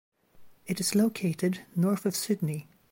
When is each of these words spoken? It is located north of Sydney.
It 0.65 0.79
is 0.79 0.95
located 0.95 1.59
north 1.75 2.07
of 2.07 2.15
Sydney. 2.15 2.67